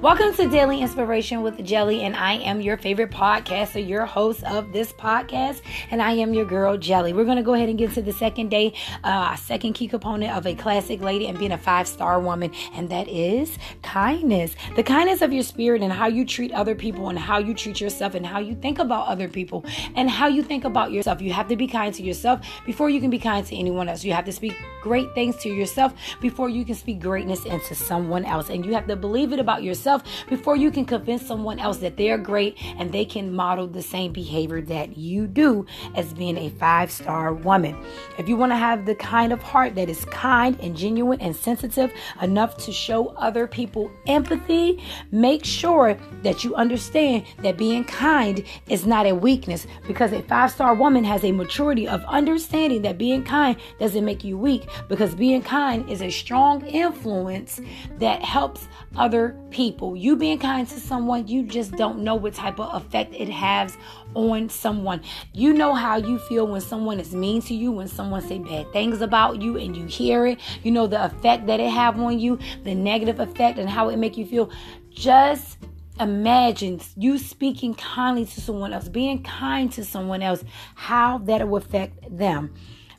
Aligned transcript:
Welcome 0.00 0.32
to 0.34 0.48
Daily 0.48 0.80
Inspiration 0.80 1.42
with 1.42 1.64
Jelly, 1.64 2.02
and 2.02 2.14
I 2.14 2.34
am 2.34 2.60
your 2.60 2.76
favorite 2.76 3.10
podcaster, 3.10 3.84
your 3.84 4.06
host 4.06 4.44
of 4.44 4.72
this 4.72 4.92
podcast, 4.92 5.60
and 5.90 6.00
I 6.00 6.12
am 6.12 6.32
your 6.32 6.44
girl 6.44 6.76
Jelly. 6.76 7.12
We're 7.12 7.24
going 7.24 7.36
to 7.36 7.42
go 7.42 7.54
ahead 7.54 7.68
and 7.68 7.76
get 7.76 7.94
to 7.94 8.02
the 8.02 8.12
second 8.12 8.48
day, 8.48 8.74
uh, 9.02 9.34
second 9.34 9.72
key 9.72 9.88
component 9.88 10.36
of 10.36 10.46
a 10.46 10.54
classic 10.54 11.00
lady 11.00 11.26
and 11.26 11.36
being 11.36 11.50
a 11.50 11.58
five 11.58 11.88
star 11.88 12.20
woman, 12.20 12.52
and 12.74 12.88
that 12.90 13.08
is 13.08 13.58
kindness. 13.82 14.54
The 14.76 14.84
kindness 14.84 15.20
of 15.20 15.32
your 15.32 15.42
spirit 15.42 15.82
and 15.82 15.92
how 15.92 16.06
you 16.06 16.24
treat 16.24 16.52
other 16.52 16.76
people, 16.76 17.08
and 17.08 17.18
how 17.18 17.38
you 17.38 17.52
treat 17.52 17.80
yourself, 17.80 18.14
and 18.14 18.24
how 18.24 18.38
you 18.38 18.54
think 18.54 18.78
about 18.78 19.08
other 19.08 19.26
people, 19.26 19.64
and 19.96 20.08
how 20.08 20.28
you 20.28 20.44
think 20.44 20.62
about 20.62 20.92
yourself. 20.92 21.20
You 21.20 21.32
have 21.32 21.48
to 21.48 21.56
be 21.56 21.66
kind 21.66 21.92
to 21.94 22.04
yourself 22.04 22.46
before 22.64 22.88
you 22.88 23.00
can 23.00 23.10
be 23.10 23.18
kind 23.18 23.44
to 23.44 23.56
anyone 23.56 23.88
else. 23.88 24.04
You 24.04 24.12
have 24.12 24.26
to 24.26 24.32
speak 24.32 24.54
great 24.80 25.12
things 25.16 25.34
to 25.38 25.48
yourself 25.48 25.92
before 26.20 26.48
you 26.48 26.64
can 26.64 26.76
speak 26.76 27.00
greatness 27.00 27.44
into 27.44 27.74
someone 27.74 28.24
else, 28.24 28.48
and 28.48 28.64
you 28.64 28.74
have 28.74 28.86
to 28.86 28.94
believe 28.94 29.32
it 29.32 29.40
about 29.40 29.64
yourself 29.64 29.87
yourself 29.88 30.26
before 30.28 30.56
you 30.56 30.70
can 30.70 30.84
convince 30.84 31.26
someone 31.26 31.58
else 31.58 31.78
that 31.78 31.96
they're 31.96 32.18
great 32.18 32.56
and 32.78 32.92
they 32.92 33.04
can 33.04 33.34
model 33.34 33.66
the 33.66 33.82
same 33.82 34.12
behavior 34.12 34.60
that 34.60 34.96
you 34.96 35.26
do 35.26 35.64
as 35.94 36.12
being 36.12 36.36
a 36.36 36.50
five 36.50 36.90
star 36.90 37.32
woman. 37.32 37.76
If 38.18 38.28
you 38.28 38.36
want 38.36 38.52
to 38.52 38.56
have 38.56 38.84
the 38.84 38.94
kind 38.94 39.32
of 39.32 39.42
heart 39.42 39.74
that 39.76 39.88
is 39.88 40.04
kind 40.06 40.58
and 40.60 40.76
genuine 40.76 41.20
and 41.20 41.34
sensitive 41.34 41.92
enough 42.20 42.56
to 42.58 42.72
show 42.72 43.08
other 43.16 43.46
people 43.46 43.90
empathy, 44.06 44.82
make 45.10 45.44
sure 45.44 45.96
that 46.22 46.44
you 46.44 46.54
understand 46.54 47.24
that 47.42 47.56
being 47.56 47.84
kind 47.84 48.44
is 48.68 48.86
not 48.86 49.06
a 49.06 49.14
weakness 49.14 49.66
because 49.86 50.12
a 50.12 50.22
five 50.22 50.50
star 50.50 50.74
woman 50.74 51.04
has 51.04 51.24
a 51.24 51.32
maturity 51.32 51.88
of 51.88 52.04
understanding 52.04 52.82
that 52.82 52.98
being 52.98 53.24
kind 53.24 53.56
doesn't 53.78 54.04
make 54.04 54.22
you 54.22 54.36
weak 54.36 54.68
because 54.88 55.14
being 55.14 55.42
kind 55.42 55.88
is 55.88 56.02
a 56.02 56.10
strong 56.10 56.64
influence 56.66 57.60
that 57.98 58.22
helps 58.22 58.68
other 58.96 59.36
people 59.50 59.77
people. 59.78 59.94
You 59.96 60.16
being 60.16 60.40
kind 60.40 60.68
to 60.68 60.80
someone, 60.80 61.28
you 61.28 61.44
just 61.44 61.72
don't 61.72 62.00
know 62.00 62.16
what 62.16 62.34
type 62.34 62.58
of 62.58 62.82
effect 62.82 63.14
it 63.14 63.28
has 63.28 63.76
on 64.14 64.48
someone. 64.48 65.02
You 65.32 65.52
know 65.52 65.72
how 65.72 65.96
you 65.98 66.18
feel 66.18 66.48
when 66.48 66.60
someone 66.60 66.98
is 66.98 67.14
mean 67.14 67.42
to 67.42 67.54
you, 67.54 67.70
when 67.70 67.86
someone 67.86 68.26
say 68.26 68.40
bad 68.40 68.72
things 68.72 69.00
about 69.00 69.40
you 69.40 69.56
and 69.56 69.76
you 69.76 69.86
hear 69.86 70.26
it. 70.26 70.40
You 70.64 70.72
know 70.72 70.88
the 70.88 71.04
effect 71.04 71.46
that 71.46 71.60
it 71.60 71.70
have 71.70 71.98
on 72.00 72.18
you, 72.18 72.40
the 72.64 72.74
negative 72.74 73.20
effect 73.20 73.58
and 73.58 73.70
how 73.70 73.88
it 73.88 73.98
make 73.98 74.16
you 74.16 74.26
feel. 74.26 74.50
Just 74.90 75.58
imagine 76.00 76.80
you 76.96 77.16
speaking 77.16 77.74
kindly 77.74 78.24
to 78.24 78.40
someone 78.40 78.72
else, 78.72 78.88
being 78.88 79.22
kind 79.22 79.70
to 79.72 79.84
someone 79.84 80.22
else, 80.22 80.42
how 80.74 81.18
that 81.18 81.48
will 81.48 81.58
affect 81.58 82.16
them. 82.16 82.52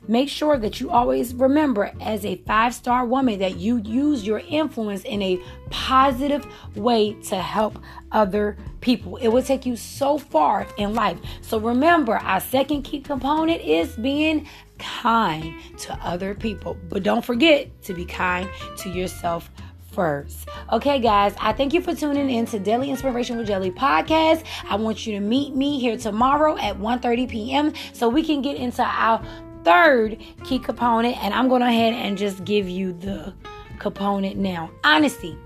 Make 0.08 0.28
sure 0.28 0.56
that 0.56 0.80
you 0.80 0.90
always 0.90 1.34
remember, 1.34 1.92
as 2.00 2.24
a 2.24 2.36
five 2.46 2.74
star 2.74 3.04
woman, 3.04 3.38
that 3.38 3.56
you 3.56 3.78
use 3.78 4.26
your 4.26 4.40
influence 4.40 5.04
in 5.04 5.22
a 5.22 5.40
positive 5.70 6.46
way 6.74 7.14
to 7.24 7.36
help 7.36 7.78
other 8.10 8.56
people. 8.80 9.16
It 9.16 9.28
will 9.28 9.42
take 9.42 9.66
you 9.66 9.76
so 9.76 10.18
far 10.18 10.66
in 10.78 10.94
life. 10.94 11.18
So 11.42 11.58
remember, 11.58 12.16
our 12.16 12.40
second 12.40 12.82
key 12.82 13.00
component 13.00 13.62
is 13.62 13.94
being 13.96 14.48
kind 14.78 15.54
to 15.78 15.94
other 16.02 16.34
people. 16.34 16.76
But 16.88 17.02
don't 17.02 17.24
forget 17.24 17.82
to 17.82 17.94
be 17.94 18.04
kind 18.04 18.48
to 18.78 18.88
yourself 18.88 19.50
first. 19.92 20.48
Okay, 20.72 20.98
guys, 20.98 21.34
I 21.38 21.52
thank 21.52 21.74
you 21.74 21.82
for 21.82 21.94
tuning 21.94 22.30
in 22.30 22.46
to 22.46 22.58
Daily 22.58 22.90
Inspiration 22.90 23.36
with 23.36 23.48
Jelly 23.48 23.70
podcast. 23.70 24.44
I 24.68 24.76
want 24.76 25.06
you 25.06 25.14
to 25.14 25.20
meet 25.20 25.54
me 25.54 25.78
here 25.78 25.96
tomorrow 25.96 26.56
at 26.58 26.78
1:30 26.78 27.28
p.m. 27.28 27.72
so 27.92 28.08
we 28.08 28.22
can 28.22 28.40
get 28.40 28.56
into 28.56 28.82
our 28.82 29.22
third 29.64 30.18
key 30.44 30.58
component, 30.58 31.16
and 31.22 31.34
I'm 31.34 31.48
going 31.48 31.62
ahead 31.62 31.94
and 31.94 32.16
just 32.16 32.44
give 32.44 32.68
you 32.68 32.92
the 32.92 33.34
component 33.78 34.36
now. 34.36 34.70
Honesty. 34.84 35.36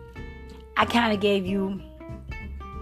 I 0.76 0.84
kind 0.84 1.12
of 1.12 1.20
gave 1.20 1.46
you 1.46 1.80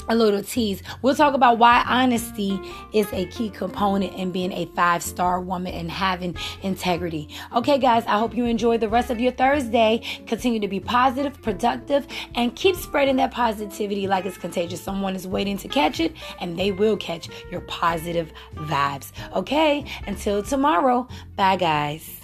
a 0.09 0.15
little 0.15 0.43
tease. 0.43 0.83
We'll 1.03 1.15
talk 1.15 1.35
about 1.35 1.59
why 1.59 1.85
honesty 1.87 2.61
is 2.93 3.07
a 3.13 3.27
key 3.27 3.51
component 3.51 4.15
in 4.15 4.33
being 4.33 4.53
a 4.53 4.67
five 4.75 5.03
star 5.03 5.41
woman 5.41 5.73
and 5.75 5.91
having 5.91 6.37
integrity. 6.63 7.29
Okay, 7.55 7.79
guys, 7.79 8.05
I 8.07 8.19
hope 8.19 8.35
you 8.35 8.45
enjoy 8.45 8.79
the 8.79 8.89
rest 8.89 9.11
of 9.11 9.21
your 9.21 9.33
Thursday. 9.33 10.03
Continue 10.27 10.61
to 10.61 10.69
be 10.69 10.81
positive, 10.81 11.41
productive, 11.43 12.07
and 12.35 12.55
keep 12.57 12.77
spreading 12.77 13.17
that 13.17 13.31
positivity 13.31 14.07
like 14.07 14.27
it's 14.27 14.39
contagious. 14.39 14.81
Someone 14.81 15.15
is 15.15 15.27
waiting 15.27 15.57
to 15.59 15.69
catch 15.69 16.01
it, 16.01 16.15
and 16.41 16.59
they 16.59 16.73
will 16.73 16.97
catch 16.97 17.29
your 17.51 17.61
positive 17.63 18.33
vibes. 18.55 19.13
Okay, 19.35 19.85
until 20.07 20.43
tomorrow, 20.43 21.07
bye, 21.37 21.57
guys. 21.57 22.22